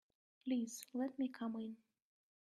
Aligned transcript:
Please 0.43 0.83
let 0.95 1.19
me 1.19 1.27
come 1.29 1.57
in. 1.57 1.77